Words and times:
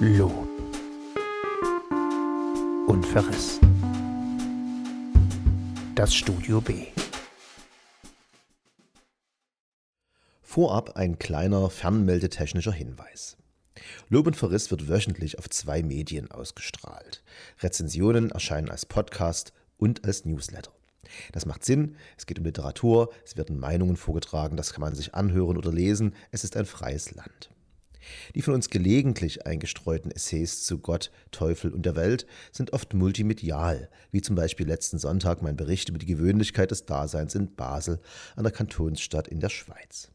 Lob 0.00 0.48
und 2.88 3.06
Verriss. 3.06 3.60
Das 5.94 6.12
Studio 6.12 6.60
B. 6.60 6.86
Vorab 10.42 10.96
ein 10.96 11.20
kleiner 11.20 11.70
fernmeldetechnischer 11.70 12.72
Hinweis. 12.72 13.36
Lob 14.08 14.26
und 14.26 14.34
Verriss 14.34 14.72
wird 14.72 14.88
wöchentlich 14.88 15.38
auf 15.38 15.48
zwei 15.48 15.84
Medien 15.84 16.28
ausgestrahlt. 16.28 17.22
Rezensionen 17.60 18.32
erscheinen 18.32 18.70
als 18.70 18.86
Podcast 18.86 19.52
und 19.76 20.04
als 20.04 20.24
Newsletter. 20.24 20.72
Das 21.30 21.46
macht 21.46 21.64
Sinn, 21.64 21.94
es 22.18 22.26
geht 22.26 22.40
um 22.40 22.44
Literatur, 22.44 23.12
es 23.24 23.36
werden 23.36 23.60
Meinungen 23.60 23.96
vorgetragen, 23.96 24.56
das 24.56 24.72
kann 24.72 24.80
man 24.80 24.96
sich 24.96 25.14
anhören 25.14 25.56
oder 25.56 25.72
lesen, 25.72 26.16
es 26.32 26.42
ist 26.42 26.56
ein 26.56 26.66
freies 26.66 27.14
Land. 27.14 27.50
Die 28.34 28.42
von 28.42 28.54
uns 28.54 28.70
gelegentlich 28.70 29.46
eingestreuten 29.46 30.10
Essays 30.10 30.64
zu 30.64 30.78
Gott, 30.78 31.10
Teufel 31.30 31.72
und 31.72 31.86
der 31.86 31.96
Welt 31.96 32.26
sind 32.52 32.72
oft 32.72 32.94
multimedial, 32.94 33.88
wie 34.10 34.22
zum 34.22 34.36
Beispiel 34.36 34.66
letzten 34.66 34.98
Sonntag 34.98 35.42
mein 35.42 35.56
Bericht 35.56 35.88
über 35.88 35.98
die 35.98 36.06
Gewöhnlichkeit 36.06 36.70
des 36.70 36.86
Daseins 36.86 37.34
in 37.34 37.54
Basel, 37.54 38.00
einer 38.36 38.50
Kantonsstadt 38.50 39.28
in 39.28 39.40
der 39.40 39.50
Schweiz. 39.50 40.10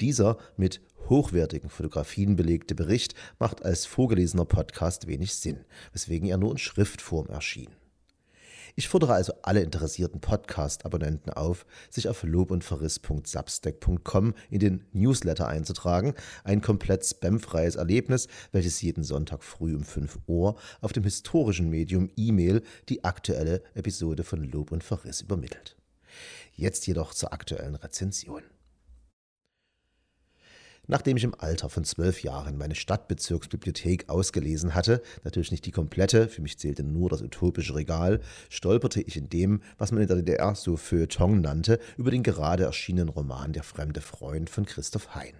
Dieser 0.00 0.38
mit 0.56 0.80
hochwertigen 1.08 1.70
Fotografien 1.70 2.36
belegte 2.36 2.74
Bericht 2.74 3.14
macht 3.38 3.64
als 3.64 3.86
vorgelesener 3.86 4.44
Podcast 4.44 5.06
wenig 5.06 5.34
Sinn, 5.34 5.64
weswegen 5.92 6.28
er 6.28 6.36
nur 6.36 6.52
in 6.52 6.58
Schriftform 6.58 7.28
erschien. 7.28 7.70
Ich 8.78 8.88
fordere 8.88 9.14
also 9.14 9.32
alle 9.40 9.62
interessierten 9.62 10.20
Podcast-Abonnenten 10.20 11.32
auf, 11.32 11.64
sich 11.88 12.10
auf 12.10 12.22
lobundverriss.substack.com 12.22 14.34
in 14.50 14.58
den 14.58 14.84
Newsletter 14.92 15.48
einzutragen, 15.48 16.12
ein 16.44 16.60
komplett 16.60 17.06
spamfreies 17.06 17.76
Erlebnis, 17.76 18.28
welches 18.52 18.82
jeden 18.82 19.02
Sonntag 19.02 19.42
früh 19.42 19.74
um 19.74 19.82
5 19.82 20.18
Uhr 20.26 20.56
auf 20.82 20.92
dem 20.92 21.04
historischen 21.04 21.70
Medium 21.70 22.10
E-Mail 22.16 22.60
die 22.90 23.02
aktuelle 23.02 23.62
Episode 23.72 24.24
von 24.24 24.44
Lob 24.44 24.72
und 24.72 24.84
Verriss 24.84 25.22
übermittelt. 25.22 25.74
Jetzt 26.52 26.86
jedoch 26.86 27.14
zur 27.14 27.32
aktuellen 27.32 27.76
Rezension. 27.76 28.42
Nachdem 30.88 31.16
ich 31.16 31.24
im 31.24 31.34
Alter 31.36 31.68
von 31.68 31.84
zwölf 31.84 32.22
Jahren 32.22 32.58
meine 32.58 32.74
Stadtbezirksbibliothek 32.74 34.08
ausgelesen 34.08 34.74
hatte, 34.74 35.02
natürlich 35.24 35.50
nicht 35.50 35.66
die 35.66 35.72
komplette, 35.72 36.28
für 36.28 36.42
mich 36.42 36.58
zählte 36.58 36.84
nur 36.84 37.10
das 37.10 37.22
utopische 37.22 37.74
Regal, 37.74 38.20
stolperte 38.48 39.00
ich 39.00 39.16
in 39.16 39.28
dem, 39.28 39.62
was 39.78 39.90
man 39.90 40.02
in 40.02 40.08
der 40.08 40.16
DDR 40.16 40.54
so 40.54 40.76
Feuilleton 40.76 41.40
nannte, 41.40 41.80
über 41.96 42.10
den 42.10 42.22
gerade 42.22 42.64
erschienenen 42.64 43.08
Roman 43.08 43.52
Der 43.52 43.64
fremde 43.64 44.00
Freund 44.00 44.48
von 44.50 44.64
Christoph 44.64 45.14
Hein. 45.14 45.34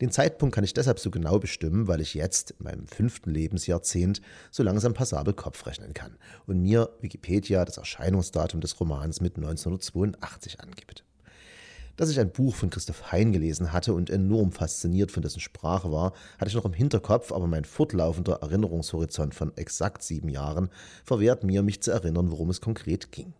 Den 0.00 0.10
Zeitpunkt 0.10 0.54
kann 0.54 0.64
ich 0.64 0.74
deshalb 0.74 0.98
so 0.98 1.10
genau 1.10 1.38
bestimmen, 1.38 1.86
weil 1.86 2.00
ich 2.00 2.14
jetzt, 2.14 2.52
in 2.52 2.64
meinem 2.64 2.86
fünften 2.88 3.30
Lebensjahrzehnt, 3.30 4.20
so 4.50 4.62
langsam 4.62 4.94
passabel 4.94 5.34
Kopf 5.34 5.66
rechnen 5.66 5.94
kann 5.94 6.16
und 6.46 6.60
mir 6.60 6.90
Wikipedia 7.00 7.64
das 7.64 7.78
Erscheinungsdatum 7.78 8.60
des 8.60 8.78
Romans 8.80 9.20
mit 9.20 9.36
1982 9.36 10.60
angibt. 10.60 11.04
Dass 11.96 12.10
ich 12.10 12.20
ein 12.20 12.30
Buch 12.30 12.54
von 12.54 12.68
Christoph 12.68 13.10
Hein 13.10 13.32
gelesen 13.32 13.72
hatte 13.72 13.94
und 13.94 14.10
enorm 14.10 14.52
fasziniert 14.52 15.10
von 15.10 15.22
dessen 15.22 15.40
Sprache 15.40 15.90
war, 15.90 16.12
hatte 16.38 16.48
ich 16.48 16.54
noch 16.54 16.66
im 16.66 16.74
Hinterkopf, 16.74 17.32
aber 17.32 17.46
mein 17.46 17.64
fortlaufender 17.64 18.40
Erinnerungshorizont 18.42 19.34
von 19.34 19.56
exakt 19.56 20.02
sieben 20.02 20.28
Jahren 20.28 20.68
verwehrt 21.04 21.42
mir, 21.42 21.62
mich 21.62 21.82
zu 21.82 21.92
erinnern, 21.92 22.30
worum 22.30 22.50
es 22.50 22.60
konkret 22.60 23.12
ging. 23.12 23.32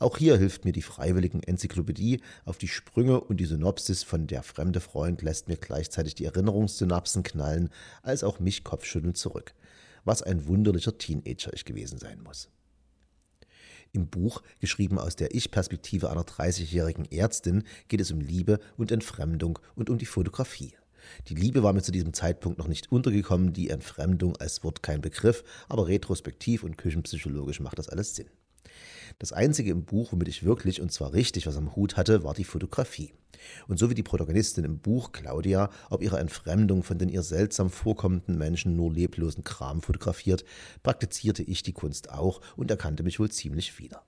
Auch 0.00 0.18
hier 0.18 0.36
hilft 0.36 0.64
mir 0.64 0.72
die 0.72 0.82
freiwilligen 0.82 1.44
Enzyklopädie 1.44 2.22
auf 2.44 2.58
die 2.58 2.66
Sprünge 2.66 3.20
und 3.20 3.36
die 3.36 3.46
Synopsis 3.46 4.02
von 4.02 4.26
Der 4.26 4.42
fremde 4.42 4.80
Freund 4.80 5.22
lässt 5.22 5.46
mir 5.46 5.56
gleichzeitig 5.56 6.16
die 6.16 6.24
Erinnerungssynapsen 6.24 7.22
knallen, 7.22 7.70
als 8.02 8.24
auch 8.24 8.40
mich 8.40 8.64
kopfschütteln 8.64 9.14
zurück. 9.14 9.54
Was 10.04 10.22
ein 10.22 10.48
wunderlicher 10.48 10.98
Teenager 10.98 11.52
ich 11.52 11.64
gewesen 11.64 11.98
sein 11.98 12.20
muss. 12.20 12.48
Im 13.94 14.08
Buch, 14.08 14.42
geschrieben 14.58 14.98
aus 14.98 15.16
der 15.16 15.34
Ich-Perspektive 15.34 16.10
einer 16.10 16.22
30-jährigen 16.22 17.12
Ärztin, 17.12 17.64
geht 17.88 18.00
es 18.00 18.10
um 18.10 18.20
Liebe 18.20 18.58
und 18.78 18.90
Entfremdung 18.90 19.58
und 19.74 19.90
um 19.90 19.98
die 19.98 20.06
Fotografie. 20.06 20.72
Die 21.28 21.34
Liebe 21.34 21.62
war 21.62 21.74
mir 21.74 21.82
zu 21.82 21.92
diesem 21.92 22.14
Zeitpunkt 22.14 22.58
noch 22.58 22.68
nicht 22.68 22.90
untergekommen, 22.90 23.52
die 23.52 23.68
Entfremdung 23.68 24.36
als 24.36 24.64
Wort 24.64 24.82
kein 24.82 25.02
Begriff, 25.02 25.44
aber 25.68 25.88
retrospektiv 25.88 26.62
und 26.62 26.78
küchenpsychologisch 26.78 27.60
macht 27.60 27.78
das 27.78 27.90
alles 27.90 28.16
Sinn. 28.16 28.30
Das 29.18 29.32
Einzige 29.32 29.70
im 29.70 29.84
Buch, 29.84 30.12
womit 30.12 30.28
ich 30.28 30.44
wirklich 30.44 30.80
und 30.80 30.92
zwar 30.92 31.12
richtig 31.12 31.46
was 31.46 31.56
am 31.56 31.74
Hut 31.76 31.96
hatte, 31.96 32.24
war 32.24 32.34
die 32.34 32.44
Fotografie. 32.44 33.12
Und 33.68 33.78
so 33.78 33.90
wie 33.90 33.94
die 33.94 34.02
Protagonistin 34.02 34.64
im 34.64 34.78
Buch, 34.78 35.12
Claudia, 35.12 35.70
ob 35.90 36.02
ihre 36.02 36.18
Entfremdung 36.18 36.82
von 36.82 36.98
den 36.98 37.08
ihr 37.08 37.22
seltsam 37.22 37.70
vorkommenden 37.70 38.38
Menschen 38.38 38.76
nur 38.76 38.92
leblosen 38.92 39.44
Kram 39.44 39.82
fotografiert, 39.82 40.44
praktizierte 40.82 41.42
ich 41.42 41.62
die 41.62 41.72
Kunst 41.72 42.10
auch 42.10 42.40
und 42.56 42.70
erkannte 42.70 43.02
mich 43.02 43.18
wohl 43.18 43.30
ziemlich 43.30 43.78
wieder. 43.78 44.02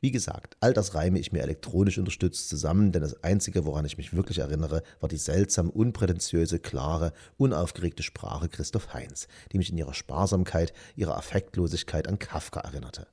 Wie 0.00 0.10
gesagt, 0.10 0.56
all 0.60 0.72
das 0.72 0.94
reime 0.94 1.18
ich 1.18 1.32
mir 1.32 1.42
elektronisch 1.42 1.98
unterstützt 1.98 2.48
zusammen, 2.48 2.92
denn 2.92 3.02
das 3.02 3.22
Einzige, 3.22 3.64
woran 3.64 3.84
ich 3.84 3.96
mich 3.96 4.14
wirklich 4.14 4.38
erinnere, 4.38 4.82
war 5.00 5.08
die 5.08 5.16
seltsam 5.16 5.70
unprätentiöse, 5.70 6.58
klare, 6.58 7.12
unaufgeregte 7.36 8.02
Sprache 8.02 8.48
Christoph 8.48 8.92
Heinz, 8.94 9.28
die 9.52 9.58
mich 9.58 9.70
in 9.70 9.78
ihrer 9.78 9.94
Sparsamkeit, 9.94 10.72
ihrer 10.96 11.16
Affektlosigkeit 11.16 12.08
an 12.08 12.18
Kafka 12.18 12.60
erinnerte. 12.60 13.06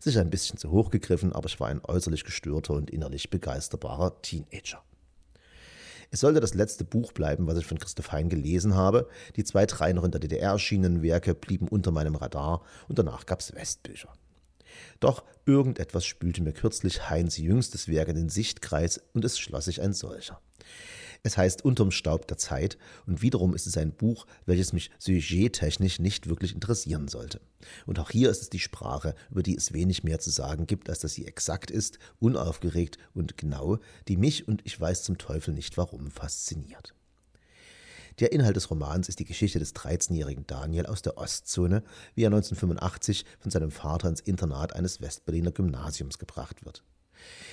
Sicher 0.00 0.20
ein 0.20 0.30
bisschen 0.30 0.58
zu 0.58 0.70
hoch 0.70 0.90
gegriffen, 0.90 1.32
aber 1.32 1.46
ich 1.46 1.58
war 1.58 1.68
ein 1.68 1.84
äußerlich 1.84 2.24
gestörter 2.24 2.74
und 2.74 2.90
innerlich 2.90 3.30
begeisterbarer 3.30 4.22
Teenager. 4.22 4.82
Es 6.10 6.20
sollte 6.20 6.40
das 6.40 6.54
letzte 6.54 6.84
Buch 6.84 7.12
bleiben, 7.12 7.46
was 7.46 7.58
ich 7.58 7.66
von 7.66 7.78
Christoph 7.78 8.12
Hein 8.12 8.30
gelesen 8.30 8.74
habe. 8.74 9.08
Die 9.36 9.44
zwei, 9.44 9.66
drei 9.66 9.92
noch 9.92 10.04
in 10.04 10.10
der 10.10 10.20
DDR 10.20 10.52
erschienenen 10.52 11.02
Werke 11.02 11.34
blieben 11.34 11.68
unter 11.68 11.90
meinem 11.90 12.14
Radar 12.14 12.62
und 12.88 12.98
danach 12.98 13.26
gab 13.26 13.40
es 13.40 13.54
Westbücher. 13.54 14.08
Doch 15.00 15.24
irgendetwas 15.46 16.04
spülte 16.04 16.42
mir 16.42 16.52
kürzlich 16.52 17.08
Heinz 17.08 17.36
jüngstes 17.38 17.88
Werk 17.88 18.08
in 18.08 18.16
den 18.16 18.28
Sichtkreis 18.28 19.00
und 19.12 19.24
es 19.24 19.38
schloss 19.38 19.66
sich 19.66 19.80
ein 19.80 19.92
solcher. 19.92 20.40
Es 21.22 21.36
heißt 21.36 21.64
Unterm 21.64 21.90
Staub 21.90 22.28
der 22.28 22.38
Zeit 22.38 22.78
und 23.06 23.22
wiederum 23.22 23.54
ist 23.54 23.66
es 23.66 23.76
ein 23.76 23.92
Buch, 23.92 24.26
welches 24.46 24.72
mich 24.72 24.90
sujettechnisch 24.98 25.98
nicht 25.98 26.28
wirklich 26.28 26.54
interessieren 26.54 27.08
sollte. 27.08 27.40
Und 27.86 27.98
auch 27.98 28.10
hier 28.10 28.30
ist 28.30 28.42
es 28.42 28.50
die 28.50 28.60
Sprache, 28.60 29.14
über 29.30 29.42
die 29.42 29.56
es 29.56 29.72
wenig 29.72 30.04
mehr 30.04 30.20
zu 30.20 30.30
sagen 30.30 30.66
gibt, 30.66 30.88
als 30.88 31.00
dass 31.00 31.14
sie 31.14 31.26
exakt 31.26 31.70
ist, 31.70 31.98
unaufgeregt 32.20 32.98
und 33.14 33.36
genau, 33.36 33.78
die 34.06 34.16
mich 34.16 34.46
und 34.46 34.62
ich 34.64 34.80
weiß 34.80 35.02
zum 35.02 35.18
Teufel 35.18 35.54
nicht 35.54 35.76
warum 35.76 36.10
fasziniert. 36.10 36.94
Der 38.20 38.32
Inhalt 38.32 38.56
des 38.56 38.68
Romans 38.68 39.08
ist 39.08 39.20
die 39.20 39.24
Geschichte 39.24 39.60
des 39.60 39.76
13-jährigen 39.76 40.44
Daniel 40.48 40.86
aus 40.86 41.02
der 41.02 41.18
Ostzone, 41.18 41.84
wie 42.16 42.24
er 42.24 42.28
1985 42.28 43.24
von 43.38 43.52
seinem 43.52 43.70
Vater 43.70 44.08
ins 44.08 44.20
Internat 44.20 44.74
eines 44.74 45.00
Westberliner 45.00 45.52
Gymnasiums 45.52 46.18
gebracht 46.18 46.64
wird. 46.64 46.82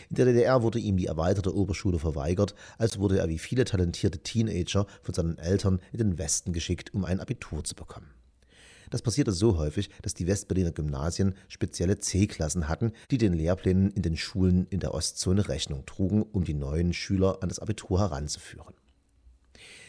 In 0.09 0.15
der 0.15 0.25
DDR 0.25 0.63
wurde 0.63 0.79
ihm 0.79 0.97
die 0.97 1.05
erweiterte 1.05 1.55
Oberschule 1.55 1.99
verweigert, 1.99 2.55
also 2.79 2.99
wurde 2.99 3.19
er 3.19 3.29
wie 3.29 3.37
viele 3.37 3.63
talentierte 3.65 4.19
Teenager 4.19 4.87
von 5.03 5.13
seinen 5.13 5.37
Eltern 5.37 5.81
in 5.91 5.99
den 5.99 6.17
Westen 6.17 6.51
geschickt, 6.51 6.95
um 6.95 7.05
ein 7.05 7.19
Abitur 7.19 7.63
zu 7.63 7.75
bekommen. 7.75 8.09
Das 8.89 9.03
passierte 9.03 9.33
so 9.33 9.57
häufig, 9.57 9.91
dass 10.01 10.15
die 10.15 10.25
Westberliner 10.25 10.71
Gymnasien 10.71 11.35
spezielle 11.47 11.99
C-Klassen 11.99 12.67
hatten, 12.67 12.91
die 13.11 13.19
den 13.19 13.33
Lehrplänen 13.33 13.91
in 13.91 14.01
den 14.01 14.17
Schulen 14.17 14.65
in 14.71 14.79
der 14.79 14.95
Ostzone 14.95 15.47
Rechnung 15.47 15.85
trugen, 15.85 16.23
um 16.23 16.43
die 16.43 16.53
neuen 16.55 16.93
Schüler 16.93 17.43
an 17.43 17.49
das 17.49 17.59
Abitur 17.59 17.99
heranzuführen. 17.99 18.73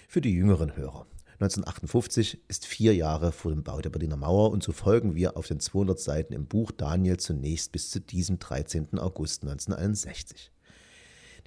Für 0.08 0.20
die 0.20 0.32
jüngeren 0.32 0.76
Hörer. 0.76 1.06
1958 1.40 2.40
ist 2.48 2.64
vier 2.64 2.94
Jahre 2.94 3.32
vor 3.32 3.50
dem 3.50 3.62
Bau 3.62 3.80
der 3.80 3.90
Berliner 3.90 4.16
Mauer 4.16 4.52
und 4.52 4.62
so 4.62 4.72
folgen 4.72 5.14
wir 5.14 5.36
auf 5.36 5.48
den 5.48 5.60
200 5.60 5.98
Seiten 5.98 6.32
im 6.32 6.46
Buch 6.46 6.70
Daniel 6.70 7.18
zunächst 7.18 7.72
bis 7.72 7.90
zu 7.90 8.00
diesem 8.00 8.38
13. 8.38 8.98
August 8.98 9.42
1961. 9.42 10.52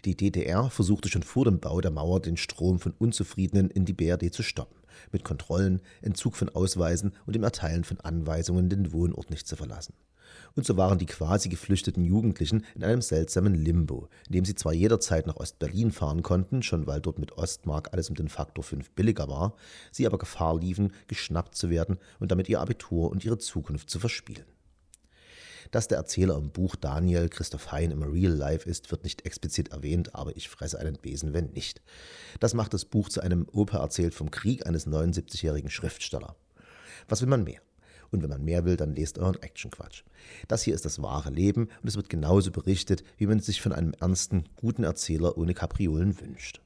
Die 0.05 0.15
DDR 0.15 0.69
versuchte 0.69 1.09
schon 1.09 1.23
vor 1.23 1.45
dem 1.45 1.59
Bau 1.59 1.81
der 1.81 1.91
Mauer 1.91 2.21
den 2.21 2.37
Strom 2.37 2.79
von 2.79 2.93
Unzufriedenen 2.97 3.69
in 3.69 3.85
die 3.85 3.93
BRD 3.93 4.33
zu 4.33 4.43
stoppen, 4.43 4.79
mit 5.11 5.23
Kontrollen, 5.23 5.81
Entzug 6.01 6.35
von 6.35 6.49
Ausweisen 6.49 7.13
und 7.25 7.35
dem 7.35 7.43
Erteilen 7.43 7.83
von 7.83 7.99
Anweisungen, 7.99 8.69
den 8.69 8.91
Wohnort 8.93 9.29
nicht 9.29 9.47
zu 9.47 9.55
verlassen 9.55 9.93
und 10.55 10.65
so 10.65 10.77
waren 10.77 10.97
die 10.97 11.05
quasi 11.05 11.49
geflüchteten 11.49 12.03
Jugendlichen 12.03 12.65
in 12.75 12.83
einem 12.83 13.01
seltsamen 13.01 13.55
Limbo, 13.55 14.09
in 14.27 14.33
dem 14.33 14.45
sie 14.45 14.55
zwar 14.55 14.73
jederzeit 14.73 15.27
nach 15.27 15.37
Ostberlin 15.37 15.91
fahren 15.91 16.23
konnten, 16.23 16.63
schon 16.63 16.87
weil 16.87 17.01
dort 17.01 17.19
mit 17.19 17.37
Ostmark 17.37 17.93
alles 17.93 18.09
um 18.09 18.15
den 18.15 18.29
Faktor 18.29 18.63
5 18.63 18.91
billiger 18.91 19.27
war, 19.27 19.55
sie 19.91 20.05
aber 20.05 20.17
Gefahr 20.17 20.59
liefen, 20.59 20.93
geschnappt 21.07 21.55
zu 21.55 21.69
werden 21.69 21.97
und 22.19 22.31
damit 22.31 22.49
ihr 22.49 22.59
Abitur 22.59 23.09
und 23.09 23.23
ihre 23.23 23.37
Zukunft 23.37 23.89
zu 23.89 23.99
verspielen. 23.99 24.45
Dass 25.71 25.87
der 25.87 25.99
Erzähler 25.99 26.35
im 26.35 26.49
Buch 26.49 26.75
Daniel 26.75 27.29
Christoph 27.29 27.71
Hein 27.71 27.91
im 27.91 28.01
Real 28.01 28.33
Life 28.33 28.67
ist, 28.67 28.89
wird 28.89 29.03
nicht 29.03 29.25
explizit 29.25 29.69
erwähnt, 29.69 30.15
aber 30.15 30.35
ich 30.35 30.49
fresse 30.49 30.79
einen 30.79 30.97
Besen, 30.97 31.33
wenn 31.33 31.51
nicht. 31.51 31.81
Das 32.39 32.55
macht 32.55 32.73
das 32.73 32.85
Buch 32.85 33.09
zu 33.09 33.21
einem 33.21 33.47
Oper 33.51 33.79
erzählt 33.79 34.15
vom 34.15 34.31
Krieg 34.31 34.65
eines 34.65 34.87
79-jährigen 34.87 35.69
Schriftstellers. 35.69 36.33
Was 37.07 37.21
will 37.21 37.29
man 37.29 37.43
mehr? 37.43 37.61
Und 38.11 38.23
wenn 38.23 38.29
man 38.29 38.43
mehr 38.43 38.65
will, 38.65 38.75
dann 38.75 38.95
lest 38.95 39.19
euren 39.19 39.39
Actionquatsch. 39.41 40.03
Das 40.47 40.63
hier 40.63 40.73
ist 40.73 40.85
das 40.85 41.01
wahre 41.01 41.29
Leben 41.29 41.69
und 41.81 41.87
es 41.87 41.95
wird 41.95 42.09
genauso 42.09 42.49
berichtet, 42.49 43.03
wie 43.17 43.27
man 43.27 43.37
es 43.37 43.45
sich 43.45 43.61
von 43.61 43.71
einem 43.71 43.93
ernsten, 43.93 44.45
guten 44.55 44.83
Erzähler 44.83 45.37
ohne 45.37 45.53
Kapriolen 45.53 46.19
wünscht. 46.19 46.61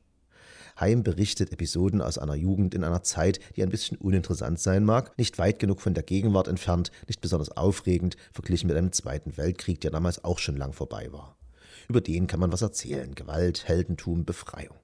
Heim 0.79 1.03
berichtet 1.03 1.51
Episoden 1.51 2.01
aus 2.01 2.17
einer 2.17 2.35
Jugend 2.35 2.73
in 2.73 2.83
einer 2.83 3.03
Zeit, 3.03 3.39
die 3.55 3.63
ein 3.63 3.69
bisschen 3.69 3.97
uninteressant 3.97 4.59
sein 4.59 4.83
mag, 4.83 5.17
nicht 5.17 5.37
weit 5.37 5.59
genug 5.59 5.81
von 5.81 5.93
der 5.93 6.03
Gegenwart 6.03 6.47
entfernt, 6.47 6.91
nicht 7.07 7.21
besonders 7.21 7.55
aufregend, 7.55 8.17
verglichen 8.31 8.67
mit 8.67 8.77
einem 8.77 8.91
Zweiten 8.91 9.37
Weltkrieg, 9.37 9.81
der 9.81 9.91
damals 9.91 10.23
auch 10.23 10.39
schon 10.39 10.57
lang 10.57 10.73
vorbei 10.73 11.11
war. 11.11 11.37
Über 11.87 12.01
den 12.01 12.27
kann 12.27 12.39
man 12.39 12.51
was 12.51 12.61
erzählen. 12.61 13.13
Gewalt, 13.15 13.67
Heldentum, 13.67 14.25
Befreiung. 14.25 14.75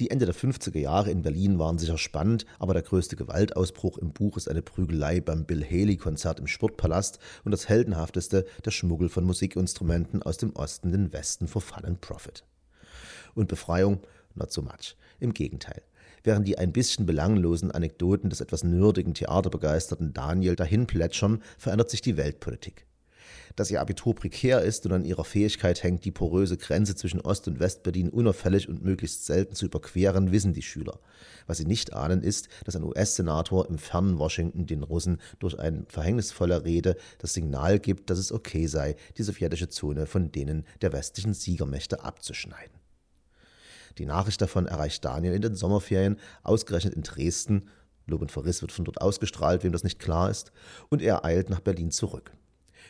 Die 0.00 0.10
Ende 0.10 0.26
der 0.26 0.34
50er 0.34 0.78
Jahre 0.80 1.12
in 1.12 1.22
Berlin 1.22 1.60
waren 1.60 1.78
sicher 1.78 1.98
spannend, 1.98 2.46
aber 2.58 2.74
der 2.74 2.82
größte 2.82 3.14
Gewaltausbruch 3.14 3.96
im 3.98 4.12
Buch 4.12 4.36
ist 4.36 4.48
eine 4.48 4.60
Prügelei 4.60 5.20
beim 5.20 5.44
Bill 5.44 5.64
Haley-Konzert 5.64 6.40
im 6.40 6.48
Sportpalast 6.48 7.20
und 7.44 7.52
das 7.52 7.68
heldenhafteste 7.68 8.44
der 8.64 8.72
Schmuggel 8.72 9.08
von 9.08 9.22
Musikinstrumenten 9.22 10.20
aus 10.22 10.36
dem 10.36 10.50
Osten 10.56 10.90
den 10.90 11.12
Westen 11.12 11.46
vor 11.46 11.62
Fallen 11.62 12.00
Profit. 12.00 12.44
Und 13.36 13.46
Befreiung? 13.46 14.00
Not 14.34 14.52
so 14.52 14.62
much. 14.62 14.96
Im 15.20 15.32
Gegenteil. 15.32 15.82
Während 16.24 16.48
die 16.48 16.58
ein 16.58 16.72
bisschen 16.72 17.06
belanglosen 17.06 17.70
Anekdoten 17.70 18.30
des 18.30 18.40
etwas 18.40 18.64
nerdigen 18.64 19.14
Theaterbegeisterten 19.14 20.14
Daniel 20.14 20.56
dahin 20.56 20.86
plätschern, 20.86 21.42
verändert 21.58 21.90
sich 21.90 22.00
die 22.00 22.16
Weltpolitik. 22.16 22.86
Dass 23.56 23.70
ihr 23.70 23.80
Abitur 23.80 24.14
prekär 24.14 24.62
ist 24.62 24.84
und 24.86 24.92
an 24.92 25.04
ihrer 25.04 25.24
Fähigkeit 25.24 25.82
hängt, 25.82 26.04
die 26.04 26.10
poröse 26.10 26.56
Grenze 26.56 26.96
zwischen 26.96 27.20
Ost- 27.20 27.46
und 27.46 27.60
Westberlin 27.60 28.08
unauffällig 28.08 28.68
und 28.68 28.82
möglichst 28.82 29.26
selten 29.26 29.54
zu 29.54 29.66
überqueren, 29.66 30.32
wissen 30.32 30.54
die 30.54 30.62
Schüler. 30.62 30.98
Was 31.46 31.58
sie 31.58 31.66
nicht 31.66 31.92
ahnen, 31.92 32.22
ist, 32.22 32.48
dass 32.64 32.74
ein 32.74 32.82
US-Senator 32.82 33.68
im 33.68 33.78
fernen 33.78 34.18
Washington 34.18 34.66
den 34.66 34.82
Russen 34.82 35.20
durch 35.38 35.58
eine 35.58 35.84
verhängnisvolle 35.88 36.64
Rede 36.64 36.96
das 37.18 37.34
Signal 37.34 37.78
gibt, 37.78 38.10
dass 38.10 38.18
es 38.18 38.32
okay 38.32 38.66
sei, 38.66 38.96
die 39.18 39.22
sowjetische 39.22 39.68
Zone 39.68 40.06
von 40.06 40.32
denen 40.32 40.64
der 40.80 40.92
westlichen 40.92 41.34
Siegermächte 41.34 42.02
abzuschneiden. 42.02 42.83
Die 43.98 44.06
Nachricht 44.06 44.40
davon 44.40 44.66
erreicht 44.66 45.04
Daniel 45.04 45.34
in 45.34 45.42
den 45.42 45.54
Sommerferien, 45.54 46.18
ausgerechnet 46.42 46.94
in 46.94 47.02
Dresden. 47.02 47.68
Lob 48.06 48.22
und 48.22 48.32
Verriss 48.32 48.60
wird 48.60 48.72
von 48.72 48.84
dort 48.84 49.00
ausgestrahlt, 49.00 49.64
wem 49.64 49.72
das 49.72 49.84
nicht 49.84 49.98
klar 49.98 50.30
ist, 50.30 50.52
und 50.90 51.00
er 51.00 51.24
eilt 51.24 51.48
nach 51.48 51.60
Berlin 51.60 51.90
zurück. 51.90 52.32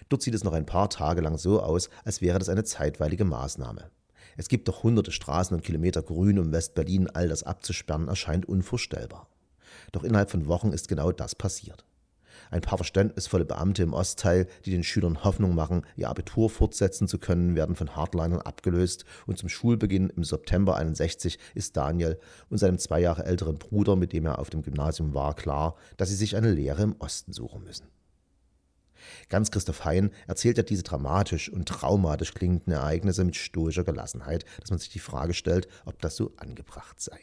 Dort 0.09 0.23
sieht 0.23 0.35
es 0.35 0.45
noch 0.45 0.53
ein 0.53 0.67
paar 0.67 0.91
Tage 0.91 1.21
lang 1.21 1.39
so 1.39 1.61
aus, 1.63 1.89
als 2.05 2.21
wäre 2.21 2.39
das 2.39 2.49
eine 2.49 2.65
zeitweilige 2.65 3.25
Maßnahme. 3.25 3.91
Es 4.37 4.49
gibt 4.49 4.67
doch 4.67 4.83
hunderte 4.83 5.13
Straßen 5.13 5.55
und 5.55 5.63
Kilometer 5.63 6.03
Grün 6.03 6.39
um 6.39 6.53
West-Berlin, 6.53 7.09
all 7.13 7.29
das 7.29 7.45
abzusperren 7.45 8.09
erscheint 8.09 8.47
unvorstellbar. 8.47 9.29
Doch 9.93 10.03
innerhalb 10.03 10.31
von 10.31 10.49
Wochen 10.49 10.73
ist 10.73 10.89
genau 10.89 11.13
das 11.13 11.35
passiert. 11.35 11.85
Ein 12.51 12.61
paar 12.61 12.79
verständnisvolle 12.79 13.45
Beamte 13.45 13.83
im 13.83 13.93
Ostteil, 13.93 14.47
die 14.65 14.71
den 14.71 14.85
Schülern 14.85 15.25
Hoffnung 15.25 15.55
machen, 15.55 15.83
ihr 15.97 16.09
Abitur 16.09 16.51
fortsetzen 16.51 17.09
zu 17.09 17.19
können, 17.19 17.57
werden 17.57 17.77
von 17.77 17.97
Hardlinern 17.97 18.41
abgelöst 18.41 19.05
und 19.27 19.39
zum 19.39 19.49
Schulbeginn 19.49 20.11
im 20.11 20.25
September 20.25 20.77
61 20.77 21.39
ist 21.55 21.77
Daniel 21.77 22.19
und 22.51 22.59
seinem 22.59 22.79
zwei 22.79 23.01
Jahre 23.01 23.25
älteren 23.25 23.59
Bruder, 23.59 23.97
mit 23.97 24.13
dem 24.13 24.27
er 24.27 24.39
auf 24.39 24.51
dem 24.51 24.63
Gymnasium 24.63 25.15
war, 25.15 25.35
klar, 25.35 25.77
dass 25.97 26.09
sie 26.09 26.17
sich 26.17 26.37
eine 26.37 26.51
Lehre 26.51 26.83
im 26.83 26.97
Osten 26.99 27.33
suchen 27.33 27.65
müssen. 27.65 27.89
Ganz 29.29 29.51
Christoph 29.51 29.85
Hein 29.85 30.11
erzählt 30.27 30.57
ja 30.57 30.63
diese 30.63 30.83
dramatisch 30.83 31.51
und 31.51 31.69
traumatisch 31.69 32.35
klingenden 32.35 32.73
Ereignisse 32.73 33.25
mit 33.25 33.37
stoischer 33.37 33.85
Gelassenheit, 33.85 34.45
dass 34.61 34.71
man 34.71 34.79
sich 34.79 34.89
die 34.89 34.99
Frage 34.99 35.35
stellt, 35.35 35.69
ob 35.85 36.01
das 36.01 36.17
so 36.17 36.33
angebracht 36.37 37.01
sei. 37.01 37.19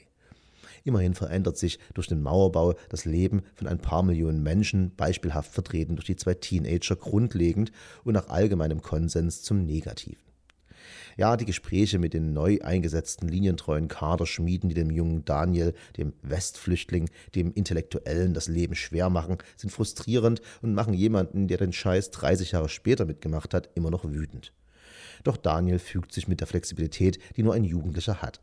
Immerhin 0.83 1.13
verändert 1.13 1.57
sich 1.57 1.79
durch 1.93 2.07
den 2.07 2.21
Mauerbau 2.21 2.73
das 2.89 3.05
Leben 3.05 3.43
von 3.55 3.67
ein 3.67 3.79
paar 3.79 4.03
Millionen 4.03 4.43
Menschen, 4.43 4.95
beispielhaft 4.95 5.51
vertreten 5.51 5.95
durch 5.95 6.05
die 6.05 6.15
zwei 6.15 6.33
Teenager, 6.33 6.95
grundlegend 6.95 7.71
und 8.03 8.13
nach 8.13 8.29
allgemeinem 8.29 8.81
Konsens 8.81 9.41
zum 9.41 9.65
Negativen. 9.65 10.31
Ja, 11.17 11.37
die 11.37 11.45
Gespräche 11.45 11.99
mit 11.99 12.13
den 12.13 12.33
neu 12.33 12.59
eingesetzten 12.61 13.27
linientreuen 13.27 13.87
Kaderschmieden, 13.87 14.69
die 14.69 14.75
dem 14.75 14.89
jungen 14.89 15.25
Daniel, 15.25 15.73
dem 15.97 16.13
Westflüchtling, 16.21 17.09
dem 17.35 17.53
Intellektuellen 17.53 18.33
das 18.33 18.47
Leben 18.47 18.75
schwer 18.75 19.09
machen, 19.09 19.37
sind 19.57 19.71
frustrierend 19.71 20.41
und 20.61 20.73
machen 20.73 20.93
jemanden, 20.93 21.47
der 21.47 21.57
den 21.57 21.73
Scheiß 21.73 22.11
30 22.11 22.53
Jahre 22.53 22.69
später 22.69 23.05
mitgemacht 23.05 23.53
hat, 23.53 23.69
immer 23.75 23.91
noch 23.91 24.05
wütend. 24.05 24.53
Doch 25.23 25.37
Daniel 25.37 25.79
fügt 25.79 26.13
sich 26.13 26.27
mit 26.27 26.39
der 26.39 26.47
Flexibilität, 26.47 27.19
die 27.35 27.43
nur 27.43 27.53
ein 27.53 27.63
Jugendlicher 27.63 28.21
hat. 28.21 28.41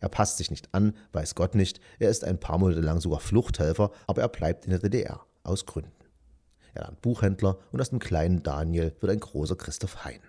Er 0.00 0.08
passt 0.08 0.38
sich 0.38 0.50
nicht 0.50 0.74
an, 0.74 0.94
weiß 1.12 1.34
Gott 1.34 1.54
nicht, 1.54 1.80
er 1.98 2.10
ist 2.10 2.24
ein 2.24 2.40
paar 2.40 2.58
Monate 2.58 2.80
lang 2.80 3.00
sogar 3.00 3.20
Fluchthelfer, 3.20 3.90
aber 4.06 4.22
er 4.22 4.28
bleibt 4.28 4.64
in 4.64 4.70
der 4.70 4.80
DDR, 4.80 5.20
aus 5.42 5.66
Gründen. 5.66 5.92
Er 6.74 6.82
lernt 6.82 7.02
Buchhändler 7.02 7.58
und 7.72 7.80
aus 7.80 7.90
dem 7.90 7.98
kleinen 7.98 8.42
Daniel 8.42 8.94
wird 9.00 9.12
ein 9.12 9.20
großer 9.20 9.56
Christoph 9.56 10.04
Hein. 10.04 10.20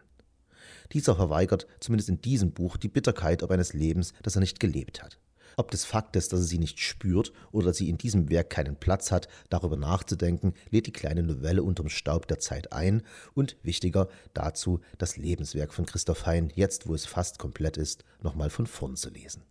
Dieser 0.92 1.16
verweigert, 1.16 1.68
zumindest 1.80 2.10
in 2.10 2.22
diesem 2.22 2.52
Buch, 2.52 2.78
die 2.78 2.90
Bitterkeit 2.90 3.44
ob 3.44 3.52
eines 3.52 3.74
Lebens, 3.74 4.14
das 4.24 4.36
er 4.36 4.42
nicht 4.42 4.60
gelebt 4.60 5.02
hat. 5.02 5.20
Ob 5.58 5.72
des 5.72 5.86
Faktes, 5.86 6.30
dass 6.30 6.40
er 6.42 6.46
sie 6.46 6.60
nicht 6.60 6.80
spürt 6.80 7.34
oder 7.52 7.68
dass 7.68 7.78
sie 7.78 7.90
in 7.90 7.98
diesem 7.98 8.30
Werk 8.30 8.50
keinen 8.50 8.78
Platz 8.78 9.12
hat, 9.12 9.28
darüber 9.50 9.76
nachzudenken, 9.76 10.54
lädt 10.70 10.88
die 10.88 10.94
kleine 10.94 11.24
Novelle 11.24 11.64
unterm 11.64 11.90
Staub 11.90 12.28
der 12.28 12.40
Zeit 12.40 12.72
ein 12.72 13.04
und, 13.34 13.58
wichtiger, 13.64 14.08
dazu 14.34 14.80
das 14.98 15.18
Lebenswerk 15.18 15.74
von 15.74 15.86
Christoph 15.86 16.26
Hein, 16.26 16.52
jetzt 16.56 16.88
wo 16.88 16.94
es 16.94 17.06
fast 17.06 17.38
komplett 17.38 17.78
ist, 17.78 18.06
nochmal 18.22 18.50
von 18.50 18.66
vorn 18.66 18.96
zu 18.96 19.10
lesen. 19.10 19.44